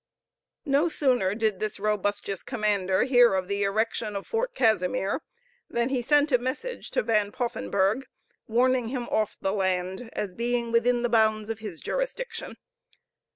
No 0.65 0.89
sooner 0.89 1.35
did 1.35 1.59
this 1.59 1.79
robustious 1.79 2.41
commander 2.41 3.03
hear 3.03 3.35
of 3.35 3.47
the 3.47 3.61
erection 3.61 4.15
of 4.15 4.25
Fort 4.25 4.55
Casimir, 4.55 5.21
than 5.69 5.89
he 5.89 6.01
sent 6.01 6.31
a 6.31 6.39
message 6.39 6.89
to 6.89 7.03
Van 7.03 7.31
Poffenburgh, 7.31 8.07
warning 8.47 8.87
him 8.87 9.07
off 9.09 9.37
the 9.39 9.53
land, 9.53 10.09
as 10.13 10.33
being 10.33 10.71
within 10.71 11.03
the 11.03 11.09
bounds 11.09 11.49
of 11.51 11.59
his 11.59 11.79
jurisdiction. 11.79 12.57